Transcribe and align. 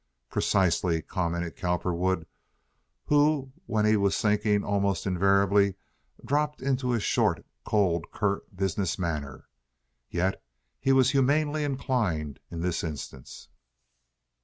"Precisely," 0.31 1.03
commented 1.03 1.55
Cowperwood, 1.55 2.25
who, 3.05 3.51
when 3.67 3.85
he 3.85 3.95
was 3.95 4.19
thinking, 4.19 4.63
almost 4.63 5.05
invariably 5.05 5.75
dropped 6.25 6.59
into 6.59 6.93
a 6.93 6.99
short, 6.99 7.45
cold, 7.67 8.09
curt, 8.11 8.43
business 8.55 8.97
manner. 8.97 9.47
Yet 10.09 10.41
he 10.79 10.91
was 10.91 11.11
humanely 11.11 11.63
inclined 11.63 12.39
in 12.49 12.61
this 12.61 12.83
instance. 12.83 13.49